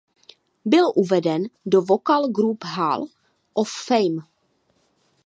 Byl 0.65 0.91
uveden 0.95 1.49
do 1.65 1.81
Vocal 1.81 2.31
Group 2.31 2.63
Hall 2.63 3.07
of 3.53 3.69
Fame. 3.85 4.23